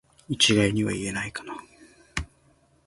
[0.27, 1.55] 一概には言えないかな